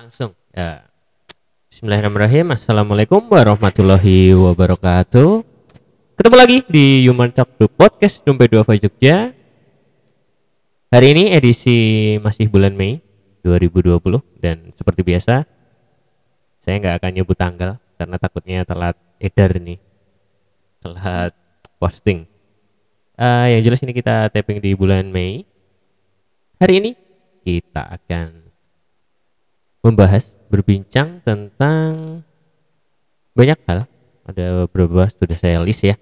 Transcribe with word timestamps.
langsung. 0.00 0.32
Ya. 0.56 0.88
Bismillahirrahmanirrahim. 1.68 2.56
Assalamualaikum 2.56 3.20
warahmatullahi 3.20 4.32
wabarakatuh. 4.32 5.44
Ketemu 6.16 6.36
lagi 6.40 6.58
di 6.72 7.04
Human 7.04 7.28
Talk 7.28 7.60
The 7.60 7.68
Podcast 7.68 8.24
Dompet 8.24 8.48
Duafa 8.48 8.80
Jogja. 8.80 9.36
Hari 10.88 11.06
ini 11.12 11.36
edisi 11.36 12.16
masih 12.16 12.48
bulan 12.48 12.72
Mei 12.74 12.98
2020 13.46 14.00
Dan 14.42 14.74
seperti 14.74 15.06
biasa 15.06 15.46
Saya 16.58 16.82
nggak 16.82 16.98
akan 16.98 17.12
nyebut 17.14 17.38
tanggal 17.38 17.78
Karena 17.94 18.16
takutnya 18.18 18.64
telat 18.64 18.96
edar 19.20 19.52
nih. 19.52 19.76
Telat 20.80 21.36
posting. 21.76 22.24
Uh, 23.20 23.52
Yang 23.52 23.62
jelas 23.68 23.80
ini 23.84 23.92
kita 23.92 24.32
taping 24.32 24.64
di 24.64 24.72
bulan 24.72 25.12
Mei. 25.12 25.44
Hari 26.56 26.80
ini 26.80 26.90
kita 27.44 27.84
akan 27.84 28.49
membahas 29.80 30.36
berbincang 30.52 31.24
tentang 31.24 32.20
banyak 33.32 33.58
hal. 33.68 33.88
Ada 34.28 34.68
beberapa 34.68 35.08
sudah 35.10 35.38
saya 35.40 35.58
list 35.64 35.82
ya. 35.82 35.96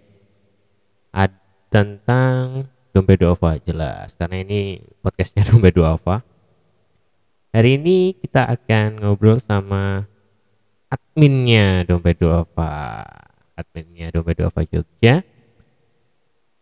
Ada 1.14 1.38
tentang 1.68 2.68
dompet 2.92 3.20
duafa 3.20 3.60
jelas. 3.62 4.16
Karena 4.16 4.42
ini 4.42 4.80
podcastnya 5.04 5.46
dompet 5.52 5.76
duafa. 5.76 6.24
Hari 7.52 7.80
ini 7.80 8.12
kita 8.18 8.44
akan 8.44 9.00
ngobrol 9.00 9.40
sama 9.40 10.04
adminnya 10.92 11.84
dompet 11.88 12.20
duafa. 12.20 13.04
Adminnya 13.56 14.12
dompet 14.12 14.36
duafa 14.40 14.64
Jogja. 14.68 15.24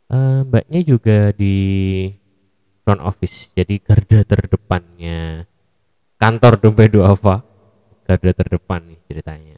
Uh, 0.07 0.47
mbaknya 0.47 0.87
juga 0.87 1.35
di 1.35 2.07
front 2.87 3.03
office 3.03 3.51
jadi 3.59 3.83
garda 3.83 4.23
terdepannya 4.23 5.51
kantor 6.17 6.57
dompet 6.61 6.89
duafa 6.93 7.45
garda 8.07 8.33
terdepan 8.33 8.81
nih 8.89 8.99
ceritanya 9.05 9.57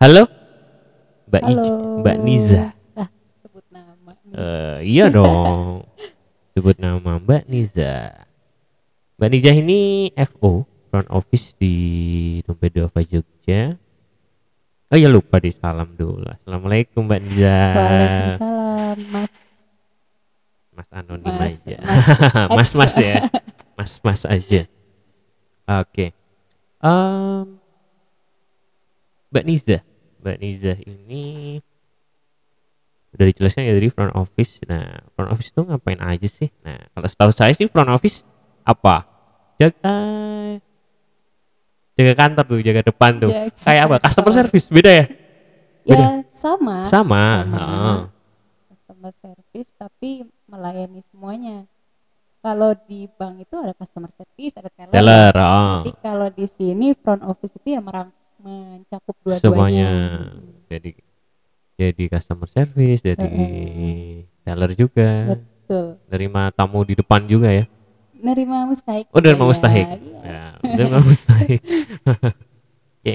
halo 0.00 0.24
mbak 1.26 1.42
Halo. 1.42 1.52
Ij 1.52 1.66
mbak 2.00 2.16
Niza 2.22 2.64
Ah, 2.96 3.08
sebut 3.42 3.66
nama. 3.68 4.12
Eh, 4.32 4.78
iya 4.86 5.10
dong 5.14 5.84
sebut 6.54 6.76
nama 6.78 7.18
mbak 7.20 7.44
Niza 7.50 8.14
mbak 9.18 9.28
Niza 9.28 9.50
ini 9.52 10.10
FO 10.16 10.64
front 10.88 11.08
office 11.10 11.52
di 11.58 11.74
dompet 12.46 12.72
duafa 12.72 13.02
Jogja 13.04 13.76
Oh 14.86 14.94
ya 14.94 15.10
lupa 15.10 15.42
di 15.42 15.50
salam 15.50 15.98
dulu. 15.98 16.22
Assalamualaikum 16.30 17.10
Mbak 17.10 17.20
Niza. 17.26 17.58
Waalaikumsalam, 17.74 18.98
Mas. 19.10 19.34
Mas 20.70 20.88
anonim 20.94 21.26
Mas, 21.26 21.58
aja. 21.58 21.78
Mas, 21.82 22.06
Mas 22.54 22.70
mas 22.70 22.94
ya. 22.94 23.14
Mas 23.76 23.92
mas 23.98 24.22
aja. 24.22 24.62
Oke. 25.66 26.14
Em, 26.78 27.58
Mbak 29.34 29.44
Niza. 29.44 29.78
Mbak 30.22 30.36
Niza 30.38 30.72
ini 30.86 31.58
udah 33.16 33.26
dijelaskan 33.32 33.66
ya 33.66 33.74
dari 33.74 33.88
front 33.90 34.14
office. 34.14 34.62
Nah, 34.68 35.02
front 35.16 35.32
office 35.34 35.50
itu 35.50 35.60
ngapain 35.66 35.98
aja 35.98 36.28
sih? 36.28 36.48
Nah, 36.62 36.78
kalau 36.94 37.08
setahu 37.08 37.32
saya 37.34 37.52
sih 37.56 37.66
front 37.66 37.90
office 37.90 38.22
apa? 38.62 39.08
Jaga 39.56 39.98
jaga 41.96 42.12
kantor 42.14 42.44
tuh, 42.44 42.60
jaga 42.60 42.80
depan 42.84 43.12
tuh. 43.18 43.30
Jaga 43.32 43.56
Kayak 43.64 43.82
apa? 43.88 43.96
Customer 44.04 44.32
service 44.36 44.66
beda 44.68 44.90
ya? 44.92 45.06
Ya, 45.86 46.08
sama. 46.34 46.86
Sama. 46.90 47.24
Sama. 47.46 47.56
Heeh. 47.56 47.98
Customer 48.70 49.12
service 49.16 49.70
tapi 49.78 50.10
melayani 50.46 51.00
semuanya. 51.10 51.64
Kalau 52.46 52.70
di 52.80 53.10
bank 53.10 53.42
itu 53.42 53.54
ada 53.58 53.74
customer 53.74 54.06
service, 54.08 54.54
ada 54.54 54.70
teller. 54.70 54.94
Teller, 54.94 55.34
oh. 55.34 55.76
Tapi 55.82 55.90
kalau 55.98 56.28
di 56.30 56.46
sini 56.46 56.94
front 56.94 57.26
office 57.26 57.50
itu 57.52 57.74
ya 57.74 57.82
merang 57.82 58.14
mencakup 58.38 59.16
dua-duanya. 59.18 59.42
semuanya 59.42 59.90
jadi 60.68 60.90
jadi 61.74 62.04
customer 62.08 62.46
service 62.46 63.00
jadi 63.02 63.26
teller 64.40 64.70
juga 64.72 65.34
Betul. 65.34 65.98
nerima 66.06 66.54
tamu 66.54 66.86
di 66.86 66.94
depan 66.94 67.26
juga 67.26 67.50
ya 67.50 67.66
Nerima 68.14 68.62
mustahik. 68.64 69.10
oh 69.10 69.18
nerima 69.18 69.42
ya. 69.42 69.48
mustahik 69.50 69.86
Iya. 69.88 70.20
ya 70.22 70.42
nerima 70.62 70.98
mustahik 71.02 71.60
oke 73.02 73.14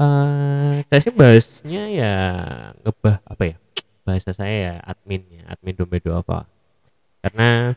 Eh, 0.00 0.74
saya 0.88 1.00
sih 1.04 1.12
bahasnya 1.12 1.82
ya 1.92 2.14
ngebah 2.80 3.20
apa 3.20 3.42
ya 3.44 3.56
bahasa 4.00 4.32
saya 4.32 4.56
ya 4.56 4.74
adminnya 4.80 5.44
admin 5.44 5.76
dompet 5.76 6.08
apa 6.08 6.48
karena 7.22 7.76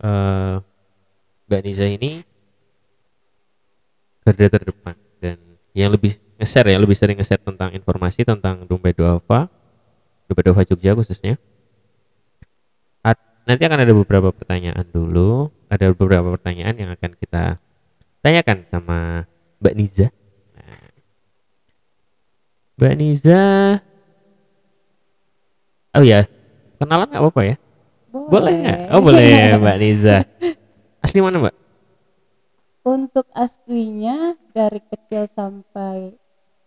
eh 0.00 0.54
Mbak 1.46 1.60
Niza 1.66 1.86
ini 1.90 2.22
garda 4.24 4.46
terdepan 4.54 4.96
dan 5.22 5.38
yang 5.74 5.90
lebih 5.94 6.12
nge-share 6.38 6.70
ya 6.72 6.78
lebih 6.80 6.96
sering 6.98 7.16
nge-share 7.18 7.42
tentang 7.42 7.70
informasi 7.74 8.20
tentang 8.24 8.64
dompet 8.68 8.94
duafa 8.96 9.48
dompet 10.28 10.44
duafa 10.46 10.62
Jogja 10.68 10.92
khususnya. 10.98 11.34
At- 13.04 13.20
nanti 13.48 13.62
akan 13.66 13.80
ada 13.84 13.92
beberapa 13.96 14.28
pertanyaan 14.32 14.86
dulu 14.92 15.48
ada 15.72 15.86
beberapa 15.94 16.28
pertanyaan 16.36 16.76
yang 16.76 16.90
akan 16.96 17.12
kita 17.16 17.58
tanyakan 18.24 18.58
sama 18.68 18.98
Mbak 19.60 19.74
Niza. 19.78 20.08
Nah, 20.56 20.90
Mbak 22.78 22.94
Niza. 22.98 23.42
Oh 25.96 26.04
ya 26.06 26.22
kenalan 26.78 27.10
nggak 27.10 27.22
apa-apa 27.22 27.42
ya 27.50 27.56
boleh 28.10 28.54
nggak 28.58 28.78
oh 28.90 29.00
boleh 29.00 29.30
Mbak 29.62 29.76
Niza 29.78 30.16
asli 31.00 31.18
mana 31.22 31.38
Mbak 31.40 31.54
Untuk 32.80 33.28
aslinya 33.36 34.40
dari 34.56 34.80
kecil 34.80 35.28
sampai 35.28 36.16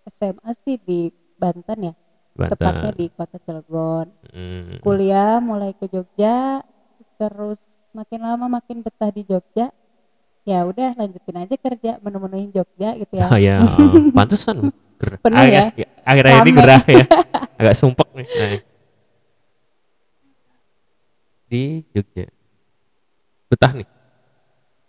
SMA 0.06 0.52
sih 0.62 0.78
di 0.78 1.10
Banten 1.42 1.90
ya, 1.90 1.94
tepatnya 2.38 2.94
Banten 2.94 3.02
di 3.02 3.06
kota 3.10 3.38
Cilegon. 3.42 4.08
Hmm. 4.30 4.78
Kuliah 4.80 5.42
mulai 5.42 5.74
ke 5.74 5.90
Jogja, 5.90 6.62
terus 7.18 7.58
makin 7.98 8.22
lama 8.30 8.46
makin 8.46 8.86
betah 8.86 9.10
di 9.10 9.26
Jogja. 9.26 9.74
Ya 10.46 10.68
udah 10.70 10.94
lanjutin 10.94 11.40
aja 11.40 11.56
kerja 11.58 11.92
menu-menuin 11.98 12.54
Jogja 12.54 12.94
gitu 12.94 13.14
ya. 13.18 13.28
Oh 13.34 13.40
ya, 13.42 13.56
oh, 13.66 13.98
pantesan. 14.18 14.70
Penuh 15.02 15.46
ya? 15.50 15.74
Akhir-akhir 16.06 16.42
ini 16.46 16.52
gerah 16.54 16.84
ya. 16.86 17.06
Agak 17.58 17.76
sumpek 17.76 18.08
nih. 18.14 18.28
Di 21.54 21.86
Jogja. 21.94 22.26
Betah 23.46 23.78
nih. 23.78 23.86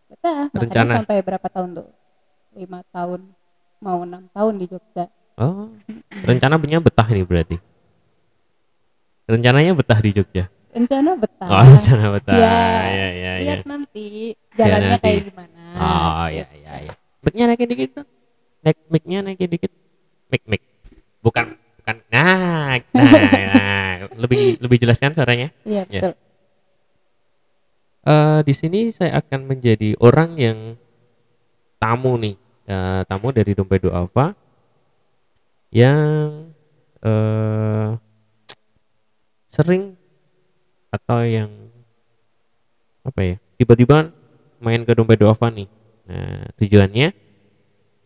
Betah, 0.09 0.49
makanya 0.49 0.65
Rencana. 0.65 0.93
sampai 0.97 1.17
berapa 1.21 1.45
tahun 1.53 1.77
tuh? 1.77 1.89
Lima 2.57 2.81
tahun, 2.89 3.21
mau 3.85 4.01
enam 4.01 4.25
tahun 4.33 4.55
di 4.57 4.73
Jogja. 4.73 5.13
Oh, 5.37 5.69
rencana 6.25 6.57
punya 6.57 6.81
betah 6.81 7.05
nih 7.05 7.21
berarti. 7.21 7.61
Rencananya 9.29 9.77
betah 9.77 10.01
di 10.01 10.11
Jogja. 10.17 10.49
Rencana 10.73 11.21
betah. 11.21 11.49
Oh, 11.53 11.65
rencana 11.69 12.07
betah. 12.17 12.33
Ya, 12.33 12.41
Ya, 12.41 12.89
ya, 12.89 13.09
ya. 13.13 13.33
Lihat 13.45 13.67
nanti 13.69 14.05
jalannya 14.57 14.89
nanti. 14.97 15.05
kayak 15.05 15.21
gimana. 15.29 15.63
Oh, 15.77 16.27
ya, 16.33 16.47
ya, 16.49 16.73
ya. 16.81 16.93
Mic-nya 17.21 17.45
naikin 17.45 17.69
dikit 17.69 17.91
dong. 17.93 18.09
Naik 18.65 18.79
mic-nya 18.89 19.19
naikin 19.21 19.49
dikit. 19.53 19.73
Mic, 20.33 20.43
mic. 20.49 20.63
Bukan, 21.21 21.53
bukan. 21.77 21.97
Nah, 22.09 22.81
nah, 22.89 23.13
nah. 23.53 23.93
lebih 24.25 24.57
lebih 24.65 24.77
jelaskan 24.81 25.13
suaranya. 25.13 25.53
Iya 25.69 25.85
Ya. 25.93 26.01
Eh, 28.05 28.41
di 28.45 28.53
sini 28.53 28.93
saya 28.93 29.25
akan 29.25 29.49
menjadi 29.49 29.97
orang 29.97 30.37
yang 30.37 30.59
tamu 31.81 32.21
nih, 32.21 32.37
Eh, 32.65 33.03
tamu 33.05 33.29
dari 33.29 33.53
dompet 33.53 33.85
Duafa 33.85 34.33
yang 35.69 36.49
eh 37.05 37.91
sering 39.53 39.93
atau 40.89 41.21
yang 41.29 41.53
apa 43.05 43.21
ya 43.21 43.37
tiba-tiba 43.61 44.09
main 44.65 44.81
ke 44.89 44.97
dompet 44.97 45.21
Duafa 45.21 45.53
nih. 45.53 45.69
Nah 46.09 46.49
tujuannya 46.57 47.13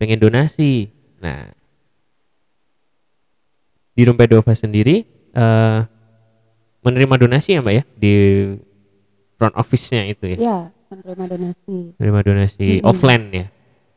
pengen 0.03 0.19
donasi. 0.19 0.91
Nah 1.23 1.55
di 3.95 4.03
dompet 4.03 4.27
Duafa 4.27 4.59
sendiri 4.59 5.07
eh 5.39 5.81
menerima 6.83 7.15
donasi 7.15 7.55
ya 7.55 7.63
mbak 7.63 7.75
ya 7.79 7.85
di 7.95 8.13
front 9.39 9.55
office-nya 9.55 10.03
itu 10.11 10.35
ya 10.35 10.39
Ya, 10.39 10.59
menerima 10.91 11.25
donasi 11.31 11.79
menerima 11.97 12.21
donasi 12.27 12.67
Mm-mm. 12.83 12.89
offline 12.91 13.25
ya 13.31 13.47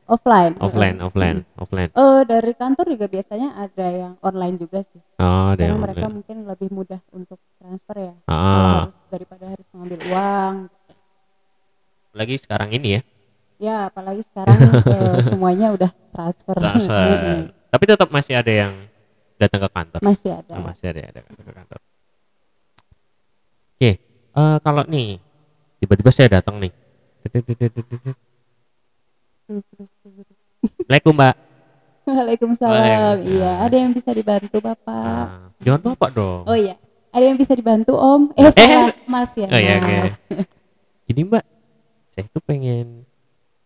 offline. 0.06 0.54
offline 0.60 0.96
Heeh. 0.96 1.08
offline 1.08 1.38
offline 1.58 1.90
Eh 1.92 2.22
dari 2.28 2.52
kantor 2.56 2.86
juga 2.94 3.06
biasanya 3.08 3.50
ada 3.58 3.88
yang 3.92 4.14
online 4.22 4.56
juga 4.60 4.80
sih. 4.86 5.02
oh 5.20 5.52
ada 5.56 5.60
Karena 5.60 5.72
yang 5.72 5.80
mereka 5.82 6.06
online 6.08 6.16
mungkin 6.22 6.38
lebih 6.48 6.70
mudah 6.72 7.02
untuk 7.16 7.40
transfer 7.60 7.98
ya. 7.98 8.14
Ah 8.28 8.86
harus 8.86 8.96
daripada 9.12 9.46
harus 9.50 9.68
mengambil 9.74 10.00
uang. 10.12 10.54
lagi 12.12 12.36
sekarang 12.40 12.70
ini 12.76 13.00
ya 13.00 13.02
Ya, 13.62 13.78
apalagi 13.94 14.26
sekarang 14.26 14.58
eh, 14.90 15.18
semuanya 15.30 15.70
udah 15.72 15.92
transfer. 16.12 16.56
Transfer 16.58 17.08
tapi 17.72 17.84
tetap 17.88 18.10
masih 18.12 18.36
ada 18.36 18.52
yang 18.52 18.74
datang 19.40 19.64
ke 19.64 19.70
kantor 19.72 20.00
Masih 20.04 20.32
ada. 20.36 20.54
Oh, 20.60 20.64
masih 20.66 20.86
ada 20.92 21.02
ada 21.08 21.20
datang 21.24 21.46
ke 21.48 21.54
kantor 21.56 21.80
oke 23.80 23.92
eh, 24.36 24.58
kalau 24.66 24.84
nih 24.92 25.08
tiba-tiba 25.82 26.12
saya 26.14 26.40
datang 26.40 26.62
nih 26.62 26.72
Assalamualaikum 29.52 31.14
mbak 31.14 31.36
Waalaikumsalam. 32.02 32.74
Waalaikumsalam. 32.74 33.18
Iya, 33.30 33.52
ada 33.62 33.76
yang 33.78 33.92
bisa 33.94 34.10
dibantu 34.10 34.58
Bapak? 34.58 35.06
Ah, 35.06 35.54
jangan 35.62 35.82
bapak 35.86 36.10
dong 36.18 36.44
Oh 36.50 36.58
iya, 36.58 36.76
ada 37.14 37.24
yang 37.24 37.38
bisa 37.38 37.54
dibantu 37.54 37.94
Om? 37.94 38.34
Eh, 38.34 38.50
Eh, 38.50 38.90
Mas 39.06 39.32
ya, 39.38 39.46
oh 39.46 39.60
iya, 39.62 39.78
oke. 39.78 39.94
Mas. 40.02 40.16
Gini 41.06 41.22
mbak, 41.28 41.46
saya 42.10 42.26
tuh 42.30 42.42
pengen 42.42 43.06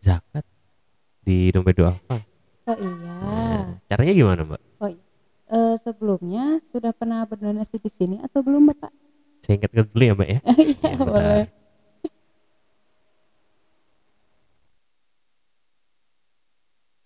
zakat 0.04 0.44
di 1.24 1.48
dompet 1.56 1.80
duafa. 1.80 2.18
Oh 2.68 2.76
iya. 2.76 3.16
Nah, 3.24 3.64
caranya 3.88 4.14
gimana 4.14 4.42
mbak? 4.44 4.62
Oh 4.84 4.90
iya. 4.92 5.04
Eh, 5.46 5.76
sebelumnya 5.80 6.60
sudah 6.68 6.92
pernah 6.92 7.24
berdonasi 7.24 7.80
di 7.80 7.88
sini 7.88 8.18
atau 8.20 8.44
belum 8.44 8.68
Bapak? 8.76 8.92
Saya 9.48 9.62
ingat 9.62 9.72
dulu 9.72 10.04
ya 10.04 10.14
mbak 10.14 10.28
ya. 10.28 10.40
Iya, 10.60 10.90
Ya, 10.92 10.96
boleh. 11.00 11.44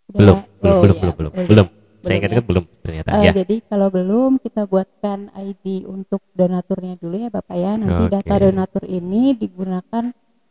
Belum, 0.09 0.37
Udah- 0.41 0.47
belum, 0.59 0.73
oh 0.73 0.81
belum, 0.81 0.95
iya, 0.95 1.01
belum, 1.01 1.15
belum, 1.15 1.31
udah. 1.33 1.47
belum. 1.47 1.67
Saya 1.99 2.07
Belum 2.07 2.17
ingat 2.23 2.31
ya? 2.31 2.41
belum 2.47 2.65
ternyata 2.79 3.09
Eh, 3.11 3.21
ya. 3.27 3.31
Jadi 3.43 3.55
kalau 3.67 3.87
belum 3.91 4.31
kita 4.39 4.61
buatkan 4.65 5.19
ID 5.35 5.65
untuk 5.83 6.21
donaturnya 6.31 6.95
dulu 6.95 7.15
ya 7.19 7.29
Bapak 7.29 7.55
ya. 7.59 7.75
Nanti 7.75 8.03
Oke. 8.07 8.13
data 8.15 8.35
donatur 8.39 8.83
ini 8.87 9.35
digunakan 9.35 10.03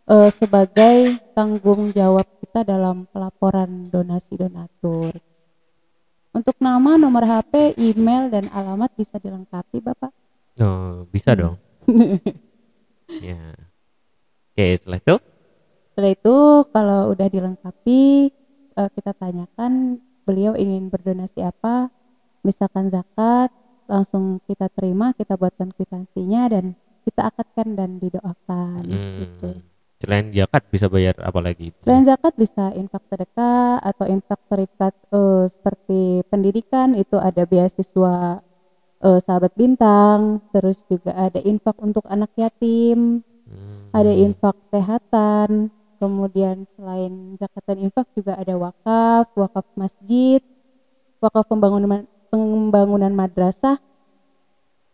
eh, 0.08 0.30
sebagai 0.30 0.96
tanggung 1.32 1.90
jawab 1.90 2.28
kita 2.38 2.62
dalam 2.62 3.08
pelaporan 3.08 3.88
donasi 3.88 4.36
donatur. 4.36 5.16
Untuk 6.28 6.54
nama, 6.60 7.00
nomor 7.00 7.24
HP, 7.24 7.80
email 7.80 8.28
dan 8.28 8.46
alamat 8.52 8.92
bisa 8.94 9.16
dilengkapi 9.16 9.80
Bapak. 9.80 10.12
Oh, 10.60 11.08
bisa 11.08 11.32
dong. 11.34 11.56
Ya. 13.08 13.56
Oke, 14.52 14.76
setelah 14.76 15.00
itu 15.00 15.16
Setelah 15.88 16.12
itu 16.12 16.36
kalau 16.68 17.00
udah 17.16 17.24
dilengkapi 17.24 18.28
eh, 18.78 18.90
kita 18.94 19.12
tanyakan 19.18 19.98
beliau 20.22 20.54
ingin 20.54 20.92
berdonasi 20.92 21.42
apa, 21.42 21.90
misalkan 22.46 22.92
zakat, 22.92 23.50
langsung 23.88 24.38
kita 24.44 24.68
terima, 24.76 25.16
kita 25.16 25.34
buatkan 25.40 25.72
kwitansinya 25.72 26.42
dan 26.52 26.64
kita 27.08 27.32
akadkan 27.32 27.72
dan 27.72 27.96
didoakan 27.96 28.84
gitu. 29.16 29.48
hmm, 29.56 29.64
selain 29.98 30.26
zakat 30.30 30.62
bisa 30.68 30.86
bayar 30.92 31.16
apa 31.24 31.40
lagi? 31.40 31.72
Selain 31.80 32.04
zakat 32.04 32.36
bisa 32.36 32.70
infak 32.76 33.00
sedekah 33.08 33.80
atau 33.80 34.04
infak 34.04 34.40
terikat 34.52 34.94
eh, 35.10 35.44
seperti 35.48 36.00
pendidikan 36.28 36.92
itu 36.92 37.16
ada 37.16 37.48
beasiswa 37.48 38.44
eh, 39.00 39.20
sahabat 39.24 39.52
bintang, 39.56 40.44
terus 40.52 40.84
juga 40.86 41.16
ada 41.16 41.40
infak 41.40 41.76
untuk 41.80 42.04
anak 42.06 42.28
yatim, 42.36 43.24
Hmm, 43.48 43.88
ada 43.96 44.12
infak 44.12 44.52
kesehatan, 44.68 45.72
kemudian 45.98 46.64
selain 46.78 47.36
zakat 47.36 47.62
dan 47.66 47.78
infak 47.82 48.06
juga 48.14 48.38
ada 48.38 48.54
wakaf, 48.56 49.26
wakaf 49.34 49.66
masjid, 49.74 50.40
wakaf 51.20 51.44
pembangunan 51.50 52.06
pembangunan 52.30 53.12
madrasah, 53.12 53.76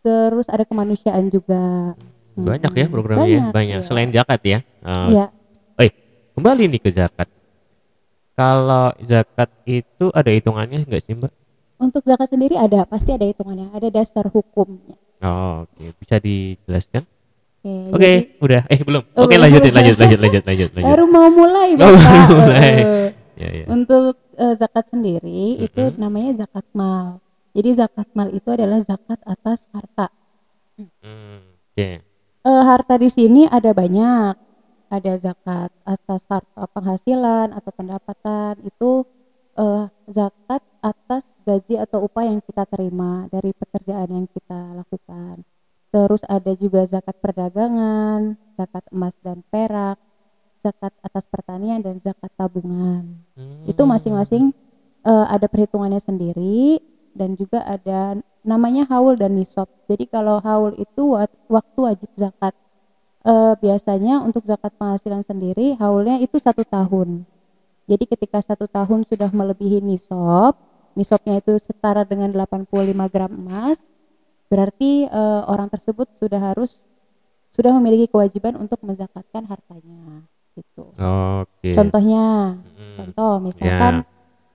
terus 0.02 0.48
ada 0.48 0.64
kemanusiaan 0.64 1.28
juga. 1.28 1.94
Banyak 2.34 2.72
ya 2.74 2.86
programnya 2.90 3.28
ya, 3.30 3.38
Banyak, 3.38 3.54
banyak. 3.54 3.80
iya. 3.80 3.86
Selain 3.86 4.10
zakat 4.10 4.40
ya. 4.42 4.58
Oh, 4.82 5.08
Ya, 5.12 5.26
Kembali 6.34 6.66
nih 6.66 6.82
ke 6.82 6.90
zakat. 6.90 7.30
Kalau 8.34 8.90
zakat 9.06 9.46
itu 9.62 10.10
ada 10.10 10.34
hitungannya 10.34 10.82
nggak 10.82 11.02
sih 11.06 11.14
mbak? 11.14 11.30
untuk 11.74 12.02
zakat 12.06 12.30
sendiri 12.30 12.56
ada 12.56 12.86
pasti 12.88 13.12
ada 13.12 13.26
hitungannya, 13.28 13.70
ada 13.70 13.86
dasar 13.92 14.26
hukumnya. 14.32 14.96
Oh, 15.22 15.62
oke. 15.68 15.84
Bisa 16.00 16.16
dijelaskan? 16.18 17.04
Oke, 17.64 17.96
Oke, 17.96 18.04
jadi 18.04 18.44
udah. 18.44 18.62
Eh 18.68 18.80
belum. 18.84 19.02
Oh, 19.16 19.24
Oke, 19.24 19.40
belum. 19.40 19.42
lanjutin, 19.48 19.72
lanjut, 19.72 19.96
lanjut, 19.96 20.18
lanjut, 20.20 20.42
lanjut, 20.44 20.70
lanjut. 20.76 20.84
baru 20.84 21.04
mau 21.08 21.28
mulai 21.32 21.68
Bapak. 21.72 21.96
baru 21.96 22.34
mulai. 22.36 22.72
Ya, 23.34 23.48
ya. 23.50 23.64
Untuk 23.72 24.14
eh, 24.36 24.54
zakat 24.54 24.84
sendiri 24.92 25.58
itu 25.64 25.80
Mm-mm. 25.80 25.96
namanya 25.96 26.44
zakat 26.44 26.62
mal. 26.76 27.24
Jadi 27.56 27.70
zakat 27.72 28.06
mal 28.12 28.28
itu 28.30 28.48
adalah 28.52 28.84
zakat 28.84 29.16
atas 29.24 29.64
harta. 29.72 30.12
Hmm, 30.76 31.40
Oke. 31.72 32.04
Eh, 32.44 32.62
harta 32.68 32.94
di 33.00 33.08
sini 33.08 33.48
ada 33.48 33.72
banyak. 33.72 34.36
Ada 34.92 35.12
zakat 35.16 35.72
atas 35.88 36.22
harta 36.28 36.68
penghasilan 36.68 37.56
atau 37.56 37.72
pendapatan 37.72 38.60
itu 38.60 39.08
eh, 39.56 39.84
zakat 40.06 40.60
atas 40.84 41.24
gaji 41.48 41.80
atau 41.80 42.04
upah 42.04 42.28
yang 42.28 42.44
kita 42.44 42.68
terima 42.68 43.24
dari 43.32 43.56
pekerjaan 43.56 44.08
yang 44.12 44.26
kita 44.28 44.76
lakukan. 44.76 45.40
Terus 45.94 46.26
ada 46.26 46.50
juga 46.58 46.82
zakat 46.90 47.14
perdagangan, 47.22 48.34
zakat 48.58 48.82
emas 48.90 49.14
dan 49.22 49.46
perak, 49.46 49.94
zakat 50.58 50.90
atas 51.06 51.22
pertanian 51.30 51.78
dan 51.78 52.02
zakat 52.02 52.34
tabungan. 52.34 53.22
Hmm. 53.38 53.62
Itu 53.62 53.86
masing-masing 53.86 54.50
eh, 55.06 55.26
ada 55.30 55.46
perhitungannya 55.46 56.02
sendiri 56.02 56.82
dan 57.14 57.38
juga 57.38 57.62
ada 57.62 58.18
namanya 58.42 58.90
haul 58.90 59.14
dan 59.14 59.38
nisab. 59.38 59.70
Jadi 59.86 60.10
kalau 60.10 60.42
haul 60.42 60.74
itu 60.82 61.14
wa- 61.14 61.30
waktu 61.46 61.78
wajib 61.78 62.10
zakat. 62.18 62.58
Eh, 63.22 63.54
biasanya 63.62 64.18
untuk 64.18 64.42
zakat 64.50 64.74
penghasilan 64.74 65.22
sendiri 65.22 65.78
haulnya 65.78 66.18
itu 66.18 66.42
satu 66.42 66.66
tahun. 66.66 67.22
Jadi 67.86 68.04
ketika 68.10 68.42
satu 68.42 68.66
tahun 68.66 69.06
sudah 69.06 69.30
melebihi 69.30 69.78
nisab, 69.78 70.58
nisabnya 70.98 71.38
itu 71.38 71.54
setara 71.62 72.02
dengan 72.02 72.34
85 72.34 73.06
gram 73.06 73.30
emas, 73.30 73.93
berarti 74.48 75.06
eh, 75.08 75.42
orang 75.48 75.68
tersebut 75.72 76.08
sudah 76.20 76.40
harus 76.52 76.80
sudah 77.54 77.70
memiliki 77.78 78.10
kewajiban 78.10 78.58
untuk 78.58 78.82
menzakatkan 78.82 79.46
hartanya. 79.46 80.26
Gitu. 80.54 80.84
Oke. 80.98 81.70
Contohnya, 81.74 82.58
Hmm, 82.58 82.94
contoh 82.94 83.32
misalkan 83.42 84.06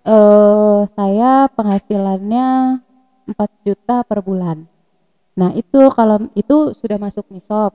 eh 0.08 0.82
saya 0.96 1.48
penghasilannya 1.52 2.48
4 3.30 3.52
juta 3.68 4.04
per 4.08 4.20
bulan. 4.24 4.68
Nah, 5.36 5.56
itu 5.56 5.88
kalau 5.96 6.28
itu 6.36 6.76
sudah 6.76 6.98
masuk 7.00 7.28
nisab 7.32 7.72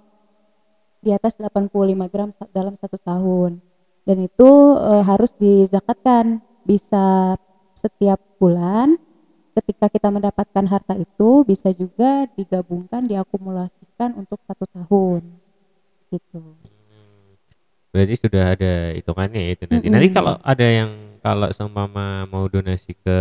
di 1.04 1.12
atas 1.12 1.36
85 1.36 2.08
gram 2.08 2.28
dalam 2.52 2.74
satu 2.76 2.96
tahun. 3.00 3.60
Dan 4.04 4.24
itu 4.24 4.50
eh, 4.76 5.04
harus 5.04 5.32
dizakatkan 5.36 6.40
bisa 6.64 7.36
setiap 7.76 8.20
bulan 8.40 8.96
ketika 9.54 9.86
kita 9.86 10.08
mendapatkan 10.10 10.64
harta 10.66 10.98
itu 10.98 11.46
bisa 11.46 11.70
juga 11.70 12.26
digabungkan 12.34 13.06
diakumulasikan 13.06 14.18
untuk 14.18 14.42
satu 14.44 14.66
tahun 14.74 15.22
gitu. 16.10 16.42
Hmm. 16.42 17.30
Berarti 17.94 18.14
sudah 18.18 18.44
ada 18.58 18.72
hitungannya 18.98 19.40
ya 19.40 19.50
itu 19.54 19.64
nanti. 19.70 19.86
Mm-mm. 19.86 19.94
Nanti 19.94 20.08
kalau 20.10 20.34
ada 20.42 20.66
yang 20.66 20.90
kalau 21.22 21.48
seumpama 21.54 22.26
mau 22.28 22.50
donasi 22.50 22.92
ke 22.98 23.18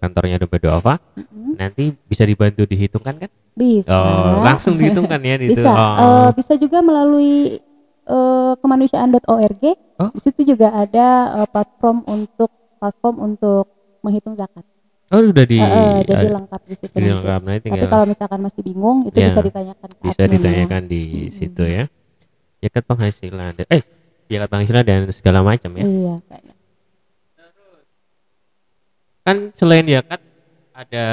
kantornya 0.00 0.40
dompet 0.40 0.64
duafa, 0.64 0.96
Mm-mm. 1.14 1.54
nanti 1.60 1.92
bisa 2.08 2.24
dibantu 2.24 2.64
dihitungkan 2.64 3.28
kan? 3.28 3.30
Bisa. 3.54 3.92
Oh, 3.92 4.40
langsung 4.40 4.80
dihitungkan 4.80 5.20
ya 5.20 5.36
di 5.36 5.52
bisa 5.52 5.68
Oh. 5.68 5.96
eh, 6.00 6.30
bisa 6.32 6.56
juga 6.56 6.80
melalui 6.80 7.60
eh, 8.06 8.52
kemanusiaan.org 8.56 9.64
Oh. 9.96 10.12
di 10.12 10.20
situ 10.20 10.44
juga 10.56 10.72
ada 10.72 11.06
eh, 11.44 11.48
platform 11.52 12.04
untuk 12.08 12.48
platform 12.80 13.16
untuk 13.20 13.64
menghitung 14.04 14.36
zakat 14.36 14.64
oh, 15.12 15.22
udah 15.30 15.44
di 15.46 15.58
Eh, 15.58 15.66
eh, 15.66 15.96
jadi 16.04 16.26
ada- 16.26 16.34
lengkap 16.40 16.60
di 16.66 16.74
situ 16.74 16.94
di 16.94 17.06
nanti. 17.06 17.14
lengkap. 17.14 17.40
Tapi 17.42 17.60
tinggal 17.62 17.86
kalau 17.86 18.06
misalkan 18.06 18.40
masih 18.42 18.62
bingung 18.62 18.98
itu 19.06 19.16
Ya, 19.16 19.28
bisa 19.28 19.40
ditanyakan 19.42 19.88
ke 19.90 20.00
bisa 20.02 20.20
admin 20.20 20.26
ya. 20.26 20.34
ditanyakan 20.34 20.82
di 20.86 21.02
Mm-mm. 21.04 21.30
situ 21.30 21.62
ya. 21.64 21.84
Zakat 22.58 22.84
penghasilan. 22.84 23.50
dan- 23.54 23.70
Eh, 23.70 23.82
zakat 24.26 24.48
penghasilan 24.50 24.82
dan 24.82 25.00
segala 25.10 25.40
macam 25.40 25.70
ya. 25.76 25.84
iya 25.84 26.14
kayaknya. 26.26 26.54
Kan 29.22 29.50
selain 29.52 29.86
zakat 29.86 30.20
ada 30.70 31.04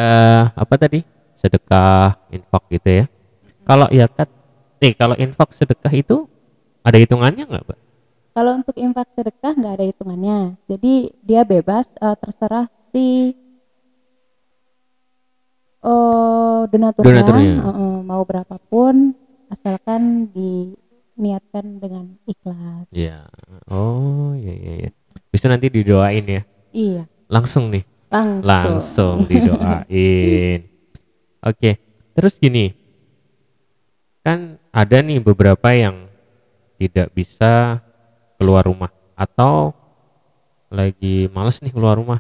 apa 0.54 0.76
tadi? 0.78 1.02
Sedekah, 1.34 2.16
infak 2.30 2.64
gitu 2.72 2.90
ya. 3.04 3.06
Kalau 3.64 3.88
zakat, 3.90 4.30
nih 4.80 4.94
kalau 4.96 5.16
infak 5.18 5.50
sedekah 5.52 5.92
itu 5.92 6.28
ada 6.82 6.98
hitungannya 7.00 7.48
nggak, 7.48 7.66
Pak? 7.66 7.80
kalau 8.34 8.58
untuk 8.58 8.74
infak 8.76 9.06
sedekah 9.14 9.54
nggak 9.54 9.74
ada 9.78 9.86
hitungannya 9.86 10.58
jadi 10.66 10.94
dia 11.22 11.42
bebas 11.46 11.94
eh, 12.02 12.18
terserah 12.18 12.66
si 12.90 13.38
oh 15.84 16.66
donaturnya, 16.66 17.22
Donaturnya. 17.22 17.54
eh, 17.54 17.70
eh, 17.70 17.98
mau 18.02 18.24
berapapun 18.24 19.14
asalkan 19.48 20.32
diniatkan 20.32 21.78
dengan 21.78 22.06
ikhlas 22.24 22.88
Iya. 22.90 23.28
Oh, 23.68 24.34
iya 24.34 24.54
iya 24.54 24.74
iya. 24.80 24.90
Bisa 25.30 25.46
nanti 25.46 25.68
didoain 25.68 26.26
ya. 26.26 26.42
iya 26.72 27.04
Langsung 27.28 27.70
nih, 27.70 27.84
langsung 28.10 28.44
langsung 28.46 29.16
didoain. 29.26 30.60
Oke. 31.50 31.78
Terus 32.14 32.38
gini. 32.38 32.74
Kan 34.22 34.56
ada 34.70 34.98
nih 35.00 35.20
beberapa 35.20 35.70
yang 35.70 36.08
tidak 36.78 37.12
bisa 37.12 37.82
keluar 38.38 38.64
rumah 38.64 38.88
atau 39.14 39.76
lagi 40.70 41.28
males 41.30 41.60
nih 41.60 41.70
keluar 41.70 41.98
rumah. 41.98 42.20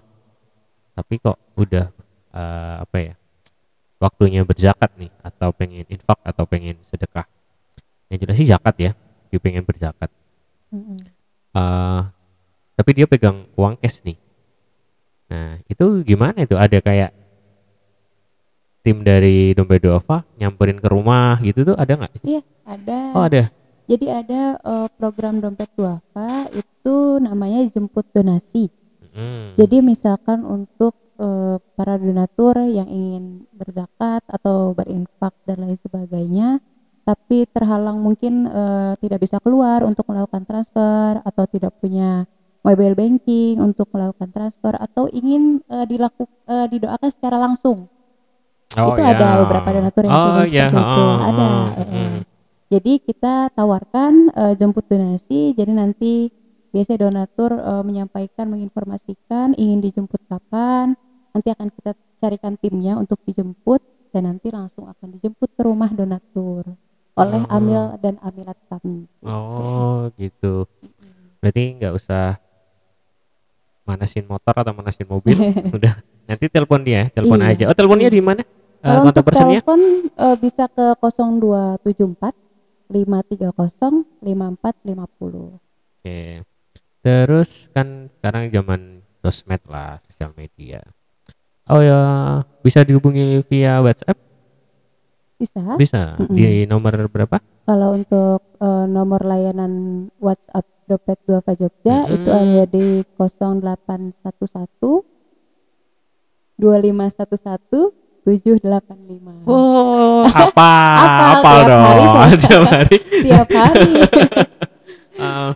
Tapi 0.93 1.17
kok 1.17 1.37
udah 1.55 1.89
eh, 2.33 2.75
apa 2.81 2.97
ya? 2.99 3.13
Waktunya 4.03 4.43
berzakat 4.43 4.91
nih 4.99 5.07
atau 5.23 5.55
pengen 5.55 5.87
infak 5.87 6.19
atau 6.27 6.43
pengen 6.43 6.75
sedekah. 6.91 7.23
Yang 8.11 8.19
jelas 8.27 8.35
sih 8.35 8.49
zakat 8.51 8.75
ya. 8.75 8.91
Dia 9.31 9.39
pengen 9.39 9.63
berzakat. 9.63 10.11
Mm-mm. 10.73 10.97
eh 11.53 12.01
tapi 12.73 12.89
dia 12.97 13.05
pegang 13.05 13.45
uang 13.53 13.77
cash 13.77 14.01
nih 14.01 14.17
nah 15.29 15.61
itu 15.69 16.01
gimana 16.01 16.41
itu 16.41 16.57
ada 16.57 16.81
kayak 16.81 17.13
tim 18.81 19.05
dari 19.05 19.53
dompet 19.53 19.85
duafa 19.85 20.25
nyamperin 20.35 20.81
ke 20.81 20.89
rumah 20.89 21.37
gitu 21.45 21.61
tuh 21.61 21.77
ada 21.77 21.93
nggak 21.93 22.25
Iya, 22.25 22.41
ada. 22.65 22.99
oh 23.13 23.21
ada 23.21 23.43
Jadi 23.85 24.05
ada 24.09 24.57
eh, 24.57 24.87
program 24.97 25.43
dompet 25.43 25.69
duafa 25.75 26.47
itu 26.49 26.95
namanya 27.19 27.67
jemput 27.67 28.07
donasi. 28.15 28.71
Hmm. 29.11 29.53
Jadi 29.59 29.83
misalkan 29.83 30.47
untuk 30.47 30.95
eh, 31.23 31.55
para 31.79 31.95
donatur 31.95 32.67
yang 32.67 32.91
ingin 32.91 33.47
berzakat 33.55 34.27
atau 34.27 34.75
berinfak 34.75 35.31
dan 35.47 35.63
lain 35.63 35.79
sebagainya, 35.79 36.59
tapi 37.07 37.47
terhalang 37.47 38.03
mungkin 38.03 38.43
eh, 38.51 38.93
tidak 38.99 39.23
bisa 39.23 39.39
keluar 39.39 39.87
untuk 39.87 40.03
melakukan 40.11 40.43
transfer 40.43 41.23
atau 41.23 41.43
tidak 41.47 41.71
punya 41.79 42.27
mobile 42.63 42.95
banking 42.95 43.59
untuk 43.59 43.91
melakukan 43.91 44.31
transfer 44.31 44.75
atau 44.75 45.07
ingin 45.11 45.63
eh, 45.67 45.85
dilaku 45.87 46.27
eh, 46.47 46.67
didoakan 46.67 47.09
secara 47.11 47.39
langsung. 47.39 47.87
Oh, 48.73 48.89
itu 48.95 49.01
ya. 49.05 49.13
ada 49.13 49.27
beberapa 49.45 49.69
donatur 49.69 50.01
yang 50.09 50.15
oh, 50.15 50.23
pengen 50.25 50.49
ya, 50.49 50.65
seperti 50.65 50.81
itu. 50.81 51.01
oh, 51.03 51.17
Ada. 51.21 51.45
oh, 51.45 51.85
mm. 51.85 52.17
Jadi 52.73 52.93
kita 53.05 53.35
tawarkan 53.53 54.13
eh, 54.33 54.53
jemput 54.57 54.85
donasi. 54.89 55.53
Jadi 55.53 55.71
nanti 55.75 56.13
biasanya 56.73 56.99
donatur 57.05 57.51
eh, 57.53 57.83
menyampaikan, 57.85 58.49
menginformasikan 58.49 59.53
ingin 59.59 59.79
dijemput 59.83 60.25
kapan. 60.25 60.97
Nanti 61.33 61.49
akan 61.49 61.67
kita 61.73 61.91
carikan 62.21 62.53
timnya 62.61 62.93
untuk 62.95 63.17
dijemput 63.25 63.81
dan 64.13 64.29
nanti 64.29 64.53
langsung 64.53 64.85
akan 64.85 65.17
dijemput 65.17 65.49
ke 65.57 65.61
rumah 65.65 65.89
donatur 65.89 66.77
oleh 67.17 67.41
Oh. 67.45 67.57
amil 67.57 67.97
dan 68.01 68.21
amilat 68.21 68.57
kami. 68.69 69.09
Oh 69.25 70.09
gitu. 70.17 70.69
Berarti 71.41 71.61
nggak 71.81 71.93
usah 71.97 72.37
manasin 73.83 74.23
motor 74.29 74.55
atau 74.55 74.71
manasin 74.71 75.09
mobil, 75.09 75.35
udah 75.75 75.93
nanti 76.29 76.45
telepon 76.47 76.85
dia, 76.87 77.11
telepon 77.11 77.41
Iya. 77.43 77.51
aja. 77.51 77.63
Oh 77.67 77.75
teleponnya 77.75 78.09
di 78.13 78.21
mana? 78.23 78.41
Eh, 78.41 78.85
Kalau 78.85 79.01
kontak 79.09 79.23
untuk 79.27 79.35
telepon 79.35 79.79
eh, 80.07 80.35
bisa 80.39 80.63
ke 80.71 80.85
0274 81.01 82.31
530 82.93 84.05
5450. 84.23 85.59
Oke. 85.99 86.43
Terus 87.03 87.67
kan 87.75 88.07
sekarang 88.19 88.47
zaman 88.53 88.81
sosmed 89.19 89.59
lah, 89.67 89.99
sosial 90.07 90.31
media. 90.39 90.79
Oh 91.65 91.79
ya, 91.79 91.99
bisa 92.59 92.83
dihubungi 92.83 93.39
via 93.45 93.79
WhatsApp? 93.79 94.17
Bisa. 95.35 95.63
Bisa. 95.75 96.01
Mm-mm. 96.17 96.35
Di 96.35 96.45
nomor 96.63 96.91
berapa? 97.07 97.39
Kalau 97.63 97.95
untuk 97.95 98.39
eh, 98.57 98.85
nomor 98.85 99.23
layanan 99.23 99.71
WhatsApp 100.17 100.67
Dompet 100.83 101.19
Duafa 101.23 101.55
Jogja 101.55 102.03
Mm-mm. 102.03 102.15
itu 102.15 102.29
ada 102.29 102.63
di 102.65 102.85
0811 103.15 105.07
2511 106.59 107.91
785. 108.23 109.47
Oh, 109.47 110.23
apa? 110.43 110.71
Apa? 110.95 111.25
apa 111.33 111.49
Tiap 111.49 111.67
dong? 111.67 111.83
hari 111.83 112.05
saya- 112.13 112.39
Tiap 112.39 112.63
hari. 112.65 112.97
Tiap 113.21 113.47
hari. 113.49 113.91
Eh, 115.13 115.51